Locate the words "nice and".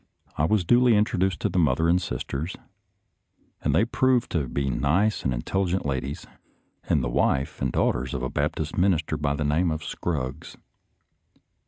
4.67-5.31